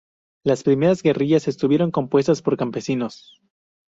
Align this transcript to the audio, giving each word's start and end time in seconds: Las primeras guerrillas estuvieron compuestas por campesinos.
Las 0.43 0.63
primeras 0.63 1.03
guerrillas 1.03 1.47
estuvieron 1.47 1.91
compuestas 1.91 2.41
por 2.41 2.57
campesinos. 2.57 3.39